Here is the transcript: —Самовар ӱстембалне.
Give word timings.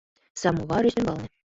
—Самовар 0.41 0.83
ӱстембалне. 0.89 1.27